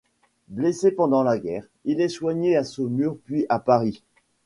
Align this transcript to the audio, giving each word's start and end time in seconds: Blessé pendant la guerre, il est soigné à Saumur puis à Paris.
Blessé 0.47 0.89
pendant 0.89 1.21
la 1.21 1.37
guerre, 1.37 1.67
il 1.85 2.01
est 2.01 2.09
soigné 2.09 2.55
à 2.57 2.63
Saumur 2.63 3.19
puis 3.23 3.45
à 3.49 3.59
Paris. 3.59 4.01